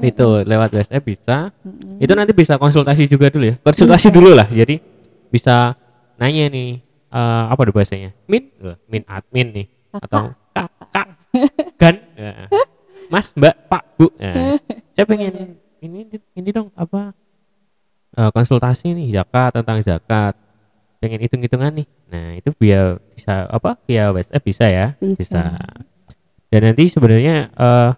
itu 0.10 0.28
lewat 0.44 0.70
WhatsApp 0.70 1.02
bisa. 1.02 1.50
Mm-mm. 1.62 1.98
Itu 1.98 2.12
nanti 2.14 2.30
bisa 2.30 2.54
konsultasi 2.56 3.06
juga 3.06 3.26
dulu 3.26 3.46
ya. 3.46 3.54
Konsultasi 3.56 4.10
dulu 4.10 4.34
lah. 4.34 4.46
Jadi 4.46 4.78
bisa 5.30 5.78
nanya 6.18 6.50
nih 6.50 6.82
eh, 7.10 7.44
apa 7.48 7.60
tuh 7.64 7.74
bahasanya? 7.74 8.10
Min, 8.26 8.50
Eh, 8.60 8.76
min 8.86 9.02
admin 9.06 9.48
nih 9.54 9.66
Kakak. 9.90 10.04
atau 10.06 10.22
kak, 10.54 10.70
kak, 10.92 11.06
kan, 11.78 11.94
Ya. 12.14 12.46
mas, 13.08 13.32
mbak, 13.34 13.54
pak, 13.66 13.82
bu. 13.96 14.06
Nah, 14.20 14.58
saya 14.92 15.06
pengen 15.08 15.56
ini 15.80 16.04
ini 16.36 16.48
dong 16.52 16.68
apa 16.76 17.14
eh, 18.18 18.30
konsultasi 18.30 18.92
nih 18.92 19.16
zakat 19.16 19.56
tentang 19.56 19.78
zakat. 19.80 20.34
Pengen 21.00 21.22
hitung-hitungan 21.24 21.72
nih. 21.80 21.86
Nah 22.12 22.36
itu 22.36 22.52
via 22.60 23.00
bisa 23.08 23.48
apa 23.48 23.80
via 23.88 24.12
WhatsApp 24.12 24.44
bisa 24.44 24.66
ya? 24.68 24.86
Bisa. 25.00 25.56
Dan 26.52 26.60
nanti 26.66 26.90
sebenarnya 26.92 27.48
eh, 27.48 27.90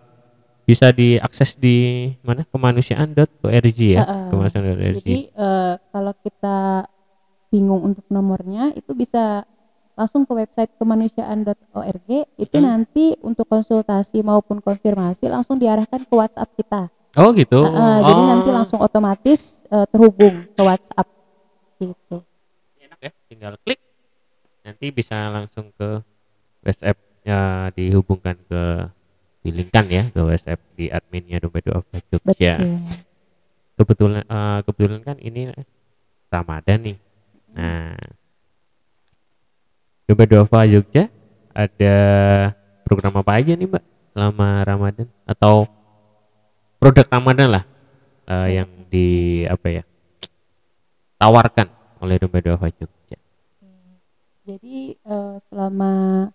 bisa 0.63 0.95
diakses 0.95 1.59
di 1.59 2.07
mana 2.23 2.47
kemanusiaan.org 2.47 3.79
ya 3.83 4.07
Heeh. 4.07 4.27
kemanusiaan.org 4.31 4.95
Jadi 5.03 5.35
eh, 5.35 5.75
kalau 5.91 6.15
kita 6.23 6.87
bingung 7.53 7.85
untuk 7.85 8.05
nomornya 8.09 8.73
itu 8.73 8.97
bisa 8.97 9.45
langsung 9.93 10.25
ke 10.25 10.33
website 10.33 10.73
kemanusiaan.org 10.81 12.09
itu 12.41 12.57
Hmm. 12.57 12.65
nanti 12.65 13.13
untuk 13.21 13.45
konsultasi 13.45 14.25
maupun 14.25 14.65
konfirmasi 14.65 15.29
langsung 15.29 15.61
diarahkan 15.61 16.09
ke 16.09 16.15
WhatsApp 16.17 16.49
kita. 16.57 16.89
oh 17.21 17.29
gitu 17.37 17.61
Heeh, 17.61 17.97
Jadi 18.01 18.21
Oh, 18.25 18.29
nanti 18.33 18.49
langsung 18.49 18.81
otomatis 18.81 19.61
eh, 19.69 19.85
terhubung 19.93 20.49
ke 20.49 20.63
WhatsApp 20.65 21.07
gitu. 21.77 22.17
enak 22.81 22.99
ya 22.99 23.11
tinggal 23.29 23.55
klik 23.61 23.77
nanti 24.65 24.89
bisa 24.89 25.29
langsung 25.29 25.69
ke 25.77 26.01
WhatsApp 26.65 26.97
ya 27.23 27.69
dihubungkan 27.77 28.41
ke 28.49 28.89
dilingkan 29.45 29.87
ya 29.93 30.03
ke 30.09 30.21
WhatsApp 30.25 30.61
di 30.73 30.89
adminnya 30.89 31.37
dompet 31.37 31.69
doa 31.69 31.85
Jogja 32.09 32.57
Betul. 32.57 32.81
kebetulan 33.77 34.25
eh, 34.25 34.59
kebetulan 34.65 35.01
kan 35.05 35.17
ini 35.21 35.53
Ramadan 36.33 36.79
nih 36.81 36.97
nah 37.53 37.97
dompet 40.09 40.29
Dova 40.29 40.61
Jogja 40.65 41.09
ada 41.53 41.97
program 42.85 43.21
apa 43.21 43.33
aja 43.37 43.53
nih 43.53 43.69
mbak 43.69 43.85
selama 44.13 44.49
Ramadan 44.65 45.09
atau 45.25 45.69
produk 46.81 47.07
Ramadan 47.09 47.49
lah 47.61 47.65
eh, 48.29 48.61
yang 48.61 48.69
di 48.93 49.43
apa 49.49 49.67
ya 49.69 49.83
tawarkan 51.21 51.69
oleh 52.03 52.17
dompet 52.19 52.43
Dova 52.45 52.69
Jogja 52.69 53.19
Jadi 54.43 54.99
eh, 54.99 55.37
selama 55.47 56.27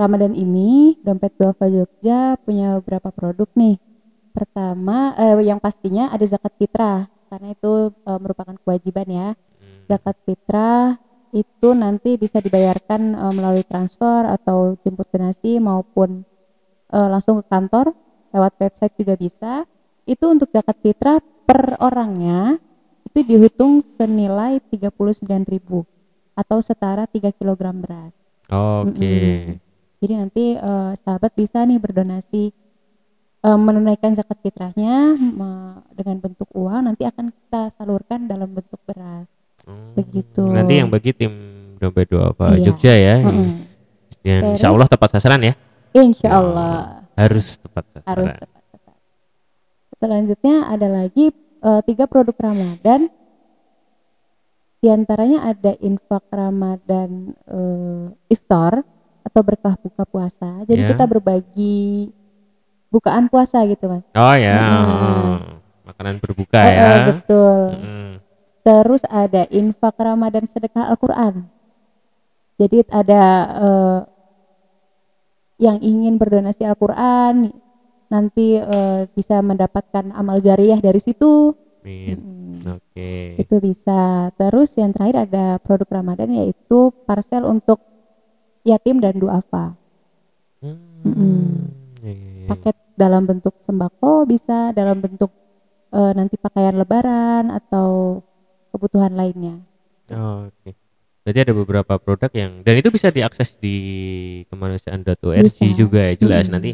Ramadan 0.00 0.32
ini 0.32 0.96
dompet 1.04 1.36
Duafa 1.36 1.68
Jogja 1.68 2.40
punya 2.40 2.80
beberapa 2.80 3.12
produk 3.12 3.44
nih. 3.52 3.76
Pertama, 4.32 5.12
eh, 5.20 5.36
yang 5.44 5.60
pastinya 5.60 6.08
ada 6.08 6.24
zakat 6.24 6.56
fitrah 6.56 7.04
karena 7.28 7.52
itu 7.52 7.92
eh, 7.92 8.18
merupakan 8.18 8.56
kewajiban 8.64 9.04
ya. 9.12 9.28
Zakat 9.90 10.16
fitrah 10.26 10.96
itu 11.34 11.68
nanti 11.84 12.10
bisa 12.22 12.38
dibayarkan 12.46 13.02
eh, 13.18 13.32
melalui 13.36 13.64
transfer 13.66 14.22
atau 14.36 14.58
jemput 14.82 15.06
donasi 15.12 15.58
maupun 15.62 16.24
eh, 16.94 17.08
langsung 17.12 17.42
ke 17.42 17.46
kantor 17.50 17.86
lewat 18.34 18.52
website 18.62 18.94
juga 19.00 19.14
bisa. 19.18 19.52
Itu 20.06 20.30
untuk 20.34 20.48
zakat 20.54 20.76
fitrah 20.84 21.18
per 21.46 21.76
orangnya 21.82 22.58
itu 23.08 23.20
dihitung 23.26 23.82
senilai 23.82 24.62
39.000 24.70 25.82
atau 26.38 26.58
setara 26.62 27.04
3 27.10 27.30
kg 27.34 27.74
beras. 27.82 28.14
oke 28.50 29.10
Mm-mm. 29.10 29.58
Jadi 30.00 30.14
nanti 30.16 30.44
eh, 30.56 30.92
sahabat 31.04 31.32
bisa 31.36 31.64
nih 31.68 31.78
berdonasi 31.80 32.52
eh, 33.46 33.58
menunaikan 33.66 34.12
zakat 34.18 34.38
fitrahnya 34.44 35.16
me- 35.18 35.82
dengan 35.98 36.16
bentuk 36.24 36.48
uang 36.56 36.82
nanti 36.88 37.02
akan 37.10 37.26
kita 37.36 37.62
salurkan 37.76 38.20
dalam 38.30 38.50
bentuk 38.56 38.80
beras. 38.88 39.28
Hmm, 39.62 39.92
begitu. 39.92 40.42
nanti 40.44 40.74
yang 40.74 40.88
bagi 40.88 41.10
tim 41.10 41.32
dompet 41.76 42.06
Dova 42.06 42.52
Iya. 42.52 42.64
Jogja 42.64 42.92
ya 42.92 43.16
dan 43.20 43.34
Terus- 44.22 44.52
insya 44.54 44.68
Allah 44.68 44.86
tepat 44.86 45.08
sasaran 45.10 45.40
ya 45.40 45.54
Insya 45.90 46.28
Allah 46.30 46.74
harus 47.14 47.56
tepat 47.56 47.84
sasaran 47.90 48.06
harus 48.06 48.32
tepat-tepat. 48.32 48.94
Selanjutnya 49.92 50.56
ada 50.66 50.86
lagi 50.86 51.28
eh, 51.60 51.80
tiga 51.82 52.04
produk 52.04 52.32
Ramadan. 52.34 53.10
Di 54.76 54.88
antaranya 54.88 55.44
ada 55.46 55.76
infak 55.78 56.24
Ramadan 56.30 57.10
eh, 57.44 58.04
iftar 58.28 58.80
atau 59.20 59.40
berkah 59.42 59.76
buka 59.76 60.04
puasa. 60.04 60.64
Jadi 60.64 60.80
Ya. 60.80 60.88
kita 60.88 61.04
berbagi 61.04 62.08
bukaan 62.88 63.26
puasa 63.26 63.60
gitu 63.64 63.86
mas. 63.86 64.02
oh 64.10 64.34
ya 64.34 64.56
Mm-mm. 64.58 65.36
makanan 65.84 66.16
berbuka 66.18 66.58
Eh, 66.58 66.70
ya 66.70 66.80
eh, 66.82 67.00
betul. 67.08 67.62
Mm. 67.76 68.12
Terus 68.60 69.02
ada 69.08 69.48
infak 69.48 69.96
Ramadan 69.96 70.44
sedekah 70.44 70.92
Al-Quran. 70.92 71.48
Jadi 72.60 72.84
ada 72.92 73.22
eh, 73.56 74.00
yang 75.60 75.80
ingin 75.80 76.20
berdonasi 76.20 76.68
Al-Quran 76.68 77.52
nanti 78.12 78.60
eh, 78.60 79.08
bisa 79.16 79.40
mendapatkan 79.40 80.12
amal 80.12 80.44
jariah 80.44 80.76
dari 80.76 81.00
situ. 81.00 81.56
Amin. 81.80 82.16
Mm, 82.60 82.76
oke 82.76 83.10
Itu 83.40 83.56
bisa. 83.64 84.28
Terus 84.36 84.76
yang 84.76 84.92
terakhir 84.92 85.32
ada 85.32 85.56
produk 85.56 85.88
Ramadan 86.04 86.28
yaitu 86.36 86.92
parcel 87.08 87.48
untuk 87.48 87.80
yatim 88.64 89.00
dan 89.00 89.16
duafa. 89.16 89.72
Hmm, 90.60 91.72
ya. 92.04 92.52
Paket 92.52 92.76
dalam 92.92 93.24
bentuk 93.24 93.56
sembako 93.64 94.28
bisa, 94.28 94.76
dalam 94.76 95.00
bentuk 95.00 95.32
eh, 95.96 96.12
nanti 96.12 96.36
pakaian 96.36 96.76
lebaran 96.76 97.48
atau 97.48 98.20
kebutuhan 98.70 99.12
lainnya. 99.14 99.60
Oh, 100.10 100.50
oke 100.50 100.74
Berarti 101.20 101.40
ada 101.44 101.52
beberapa 101.52 101.94
produk 102.00 102.32
yang 102.32 102.64
dan 102.64 102.80
itu 102.80 102.88
bisa 102.88 103.12
diakses 103.12 103.54
di 103.60 103.76
kemanusiaan.org 104.48 105.52
juga 105.76 106.00
ya 106.10 106.14
jelas 106.16 106.48
Mm. 106.48 106.52
nanti 106.56 106.70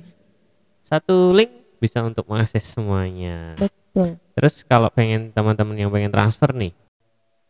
satu 0.87 1.35
link 1.35 1.51
bisa 1.83 2.01
untuk 2.07 2.25
mengakses 2.31 2.63
semuanya. 2.63 3.59
Betul. 3.59 4.17
Terus 4.39 4.63
kalau 4.63 4.87
pengen 4.95 5.35
teman-teman 5.35 5.75
yang 5.75 5.91
pengen 5.91 6.15
transfer 6.15 6.55
nih, 6.55 6.73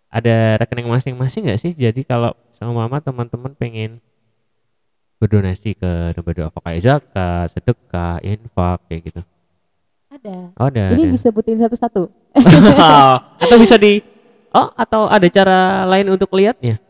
ada 0.09 0.57
rekening 0.57 0.89
masing-masing 0.89 1.45
nggak 1.47 1.61
sih? 1.61 1.73
Jadi 1.77 2.01
kalau 2.03 2.33
sama 2.57 2.73
mama 2.73 2.99
teman-teman 3.05 3.53
pengen 3.53 4.01
berdonasi 5.21 5.77
ke 5.77 6.17
doa 6.17 6.49
kayak 6.49 6.81
zakat, 6.81 7.53
sedekah, 7.53 8.25
infak 8.25 8.81
kayak 8.89 9.01
gitu. 9.13 9.21
Ada. 10.11 10.37
Oh, 10.57 10.67
ada. 10.73 10.85
Ini 10.97 11.05
ada. 11.07 11.13
disebutin 11.13 11.61
satu-satu. 11.61 12.09
atau 13.45 13.57
bisa 13.61 13.77
di 13.77 14.16
Oh, 14.57 14.69
atau 14.73 15.05
ada 15.05 15.29
cara 15.29 15.85
lain 15.85 16.09
untuk 16.09 16.33
lihatnya? 16.33 16.81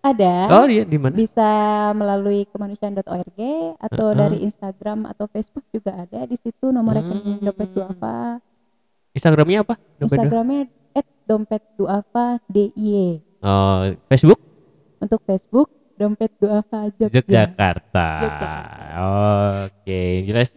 Ada. 0.00 0.48
Oh, 0.52 0.64
iya 0.68 0.84
di 0.84 0.96
mana? 0.96 1.12
Bisa 1.12 1.48
melalui 1.92 2.44
kemanusiaan.org 2.48 3.40
atau 3.80 4.06
Heeh. 4.08 4.16
dari 4.16 4.38
Instagram 4.40 5.08
atau 5.08 5.28
Facebook 5.28 5.64
juga 5.68 5.96
ada 5.96 6.24
di 6.24 6.36
situ 6.36 6.68
nomor 6.68 6.96
rekening 6.96 7.40
Hmm. 7.40 7.44
dompet 7.44 7.68
duafa. 7.72 8.40
Instagramnya 9.12 9.64
apa? 9.64 9.74
Dompet? 9.96 10.16
Instagramnya 10.20 10.60
dompet 11.24 11.62
duafa 11.76 12.36
DIY. 12.48 13.20
Oh, 13.40 13.80
Facebook? 14.08 14.40
Untuk 15.00 15.20
Facebook 15.24 15.68
dompet 15.96 16.32
duafa 16.36 16.92
Jogja. 17.00 17.20
Yogyakarta. 17.24 18.08
Yogyakarta. 18.20 18.52
Oke, 19.68 20.00
jelas 20.24 20.48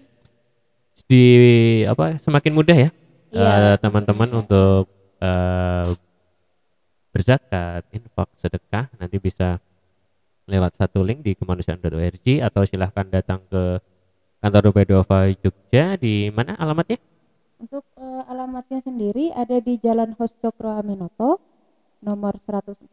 di 1.07 1.23
apa 1.87 2.19
semakin 2.19 2.51
mudah 2.51 2.75
ya 2.75 2.89
Iya, 3.31 3.47
eh, 3.47 3.75
teman-teman 3.79 4.43
untuk 4.43 4.91
eh, 5.23 5.83
berzakat, 7.17 7.81
infak, 7.89 8.29
sedekah 8.37 8.85
nanti 9.01 9.17
bisa 9.17 9.57
lewat 10.45 10.77
satu 10.77 11.01
link 11.01 11.25
di 11.25 11.33
kemanusiaan.org 11.33 12.27
atau 12.45 12.61
silahkan 12.63 13.09
datang 13.09 13.41
ke 13.49 13.81
kantor 14.39 14.69
Duafa 14.85 15.33
Jogja 15.41 15.97
di 15.97 16.29
mana 16.29 16.53
alamatnya? 16.61 17.01
Untuk 17.57 17.83
eh, 17.97 18.23
alamatnya 18.29 18.79
sendiri 18.85 19.33
ada 19.33 19.57
di 19.57 19.81
Jalan 19.81 20.13
Hos 20.13 20.37
Cokro 20.37 20.77
Aminoto 20.77 21.41
nomor 22.05 22.37
146 22.37 22.85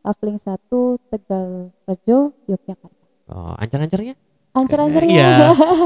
Kafling 0.00 0.38
1 0.40 1.12
Tegal 1.12 1.48
Rejo 1.84 2.32
Yogyakarta. 2.48 3.04
Oh, 3.28 3.52
ancar-ancarnya? 3.60 4.16
Ancer-ancernya. 4.56 5.12
Iya, 5.12 5.30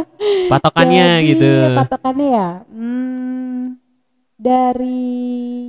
Patokannya 0.52 1.06
Jadi, 1.18 1.28
gitu. 1.34 1.50
Patokannya 1.74 2.28
ya. 2.30 2.48
Hmm, 2.70 3.31
dari 4.42 5.06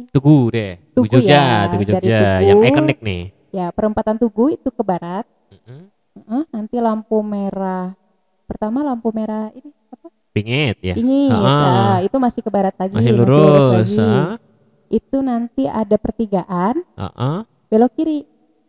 Tugu 0.09 0.49
deh, 0.49 0.81
Tugu 0.91 1.05
Tugu 1.05 1.21
Jogja, 1.21 1.37
ya, 1.37 1.69
Tugu 1.69 1.83
dari 1.83 1.93
Jogja 2.01 2.17
Tugu. 2.19 2.43
yang 2.43 2.59
ikonik 2.65 2.99
nih. 2.99 3.23
ya 3.53 3.69
perempatan 3.69 4.17
Tugu 4.17 4.49
itu 4.49 4.67
ke 4.67 4.81
barat. 4.81 5.25
Mm-mm. 5.53 5.81
Heeh, 6.15 6.43
nanti 6.49 6.75
lampu 6.77 7.21
merah. 7.21 7.93
Pertama 8.43 8.81
lampu 8.81 9.09
merah 9.09 9.53
ini 9.53 9.69
apa? 9.87 10.09
Pingit 10.31 10.77
ya. 10.81 10.95
Ini 10.95 11.29
Ah. 11.29 12.01
itu 12.01 12.17
masih 12.17 12.41
ke 12.41 12.49
barat 12.49 12.73
lagi, 12.75 12.97
Masih 12.97 13.13
lurus. 13.13 13.63
lagi. 13.63 13.97
ah. 13.99 14.35
Itu 14.89 15.21
nanti 15.21 15.65
ada 15.65 15.95
pertigaan 15.95 16.81
Heeh. 16.91 17.37
belok 17.67 17.93
kiri 17.93 18.25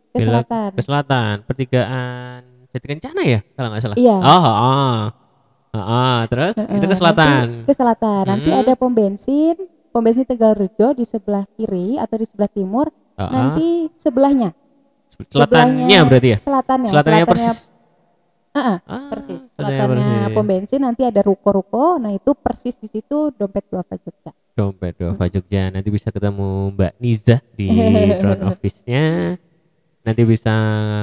ke 0.09 0.17
Belok 0.17 0.45
selatan. 0.45 0.69
ke 0.71 0.81
selatan 0.81 1.35
pertigaan 1.43 2.41
jadi 2.69 2.85
kencana 2.87 3.21
ya 3.23 3.39
kalau 3.53 3.67
nggak 3.69 3.81
salah 3.81 3.95
Iya. 3.95 4.17
oh 4.17 4.41
heeh. 4.41 4.95
Heeh, 5.75 6.17
terus 6.27 6.53
Heeh, 6.55 6.71
itu 6.71 6.81
ke 6.81 6.87
nanti 6.87 6.97
selatan 6.97 7.45
ke 7.63 7.73
selatan. 7.73 8.23
Nanti 8.25 8.49
Hmm. 8.49 8.59
ada 8.59 8.73
pom 8.73 8.89
bensin, 8.89 9.57
pom 9.95 10.03
bensin 10.03 10.27
Tegal 10.27 10.51
Rejo 10.53 10.91
di 10.91 11.07
sebelah 11.07 11.47
kiri 11.49 11.95
atau 11.95 12.19
di 12.19 12.27
sebelah 12.27 12.51
timur. 12.51 12.91
Heeh. 13.15 13.31
Nanti 13.31 13.67
sebelahnya, 13.95 14.51
selatannya 15.31 15.87
sebelahnya- 15.87 16.03
berarti 16.03 16.27
ya 16.27 16.37
selatannya, 16.37 16.89
selatannya 16.91 17.23
persis 17.25 17.57
Heeh, 18.51 18.77
Ah, 18.85 19.07
persis. 19.07 19.39
selatannya 19.49 19.79
Selatannya 19.87 20.03
persis. 20.21 20.35
pom 20.35 20.45
bensin 20.45 20.81
nanti 20.81 21.03
ada 21.03 21.19
ruko-ruko. 21.21 21.95
Nah 21.95 22.11
itu 22.11 22.31
persis 22.33 22.75
di 22.75 22.87
situ 22.87 23.31
dompet 23.31 23.63
duafa 23.65 23.95
Jogja. 23.97 24.31
dompet 24.51 24.95
Dova 24.95 25.27
Jogja 25.27 25.67
nanti 25.67 25.87
bisa 25.87 26.07
ketemu 26.07 26.71
Mbak 26.71 26.93
Niza 26.97 27.43
di 27.51 27.67
front 28.19 28.39
office-nya 28.45 29.35
nanti 30.01 30.21
bisa 30.23 30.55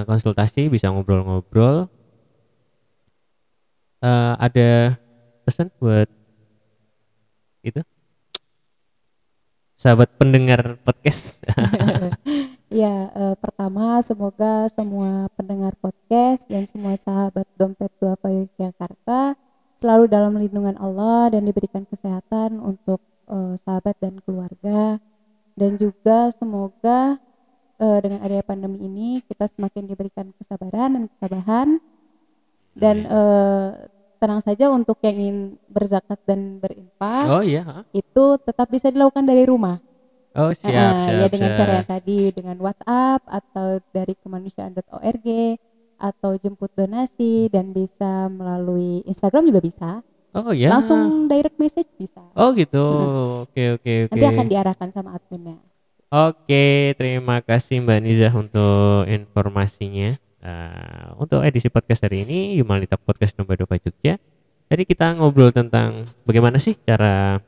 konsultasi 0.04 0.68
bisa 0.68 0.88
ngobrol-ngobrol 0.88 1.88
Eh, 4.00 4.34
ada 4.36 4.98
pesan 5.42 5.70
buat 5.76 6.10
itu 7.62 7.78
sahabat 9.82 10.14
pendengar 10.14 10.78
podcast. 10.86 11.42
Ya, 12.72 13.12
eh, 13.12 13.36
pertama 13.36 14.00
semoga 14.00 14.64
semua 14.72 15.28
pendengar 15.36 15.76
podcast 15.76 16.40
dan 16.48 16.64
semua 16.64 16.96
sahabat 16.96 17.44
dompet 17.52 17.92
duafa 18.00 18.32
Yogyakarta 18.32 19.36
selalu 19.76 20.08
dalam 20.08 20.40
lindungan 20.40 20.80
Allah 20.80 21.36
dan 21.36 21.44
diberikan 21.44 21.84
kesehatan 21.84 22.64
untuk 22.64 23.04
eh, 23.28 23.60
sahabat 23.60 23.92
dan 24.00 24.16
keluarga. 24.24 24.96
Dan 25.52 25.76
juga 25.76 26.32
semoga 26.32 27.20
eh, 27.76 27.98
dengan 28.00 28.24
adanya 28.24 28.40
pandemi 28.40 28.80
ini 28.88 29.20
kita 29.28 29.52
semakin 29.52 29.92
diberikan 29.92 30.32
kesabaran 30.40 30.96
dan 30.96 31.04
ketabahan. 31.12 31.68
Dan 32.72 33.04
eh, 33.04 33.68
tenang 34.22 34.38
saja 34.38 34.70
untuk 34.70 35.02
yang 35.02 35.18
ingin 35.18 35.38
berzakat 35.66 36.22
dan 36.22 36.62
berinfak 36.62 37.26
oh 37.26 37.42
iya 37.42 37.82
itu 37.90 38.24
tetap 38.38 38.70
bisa 38.70 38.86
dilakukan 38.88 39.26
dari 39.26 39.42
rumah. 39.42 39.82
oh 40.32 40.54
siap 40.54 40.70
Ah, 40.94 41.02
siap 41.04 41.18
ya 41.18 41.26
dengan 41.28 41.50
siap. 41.50 41.58
cara 41.58 41.72
yang 41.76 41.88
tadi 41.90 42.18
dengan 42.30 42.56
WhatsApp 42.56 43.20
atau 43.26 43.66
dari 43.90 44.14
kemanusiaan.org 44.16 45.26
atau 45.98 46.30
jemput 46.34 46.70
donasi 46.72 47.46
dan 47.46 47.70
bisa 47.70 48.26
melalui 48.26 49.02
Instagram 49.04 49.50
juga 49.50 49.60
bisa. 49.60 49.90
oh 50.32 50.50
ya 50.50 50.70
Langsung 50.70 51.26
direct 51.26 51.58
message 51.58 51.90
bisa. 51.98 52.22
oh 52.32 52.54
gitu 52.54 52.80
oke 53.44 53.62
oke 53.76 53.92
oke 54.06 54.10
Nanti 54.14 54.26
akan 54.30 54.46
diarahkan 54.46 54.88
sama 54.94 55.18
adminnya. 55.18 55.58
Oke, 56.12 56.92
terima 56.96 57.40
kasih 57.40 57.80
Mbak 57.80 57.98
Niza 58.04 58.28
untuk 58.36 59.08
informasinya. 59.08 60.12
Eh, 60.42 61.08
untuk 61.22 61.38
edisi 61.46 61.70
podcast 61.70 62.02
hari 62.02 62.26
ini, 62.26 62.58
Humanita 62.58 62.98
Podcast 62.98 63.38
nomor 63.38 63.54
2 63.54 63.78
Jogja. 63.78 64.18
Jadi 64.66 64.82
kita 64.82 65.14
ngobrol 65.14 65.54
tentang 65.54 66.02
bagaimana 66.26 66.58
sih 66.58 66.74
cara 66.82 67.38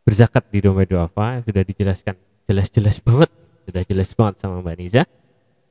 berzakat 0.00 0.48
di 0.48 0.64
dompet 0.64 0.88
duafa 0.88 1.44
sudah 1.44 1.60
dijelaskan 1.66 2.16
jelas-jelas 2.48 2.96
banget, 3.04 3.28
sudah 3.68 3.82
jelas 3.84 4.08
banget 4.16 4.34
sama 4.40 4.64
Mbak 4.64 4.76
Niza. 4.80 5.02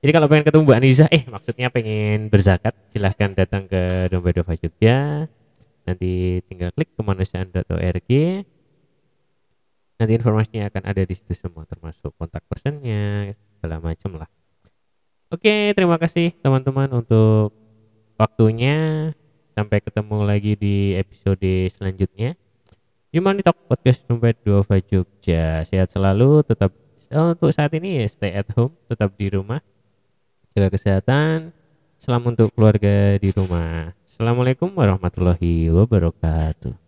Jadi 0.06 0.12
kalau 0.14 0.30
pengen 0.30 0.46
ketemu 0.46 0.64
Mbak 0.70 0.82
Niza, 0.86 1.06
eh 1.10 1.24
maksudnya 1.26 1.68
pengen 1.74 2.30
berzakat, 2.30 2.78
silahkan 2.94 3.34
datang 3.34 3.66
ke 3.66 4.06
dompet 4.14 4.38
duafa 4.38 4.54
Jogja. 4.62 5.26
Nanti 5.90 6.38
tinggal 6.46 6.70
klik 6.78 6.94
kemanusiaan.org 6.94 8.10
nanti 9.96 10.12
informasinya 10.12 10.68
akan 10.68 10.84
ada 10.92 11.08
di 11.08 11.16
situ 11.16 11.32
semua 11.32 11.64
termasuk 11.64 12.12
kontak 12.20 12.44
personnya 12.52 13.32
segala 13.56 13.80
macam 13.80 14.20
lah 14.20 14.28
oke 15.32 15.56
terima 15.74 15.98
kasih 16.02 16.34
teman-teman 16.42 16.90
untuk 16.92 17.56
waktunya. 18.20 19.12
Sampai 19.56 19.80
ketemu 19.80 20.28
lagi 20.28 20.60
di 20.60 21.00
episode 21.00 21.72
selanjutnya. 21.72 22.36
Human 23.16 23.40
Talk 23.40 23.56
Podcast 23.72 24.04
Dompet 24.04 24.36
Duafa 24.44 24.84
Jogja. 24.84 25.64
Sehat 25.64 25.96
selalu 25.96 26.44
tetap 26.44 26.76
oh, 27.16 27.32
untuk 27.32 27.56
saat 27.56 27.72
ini 27.72 28.04
ya 28.04 28.06
stay 28.12 28.36
at 28.36 28.52
home 28.52 28.76
tetap 28.92 29.16
di 29.16 29.32
rumah. 29.32 29.64
Jaga 30.52 30.76
kesehatan 30.76 31.56
salam 31.96 32.28
untuk 32.28 32.52
keluarga 32.52 33.16
di 33.16 33.32
rumah. 33.32 33.96
Assalamualaikum 34.04 34.76
warahmatullahi 34.76 35.72
wabarakatuh 35.72 36.85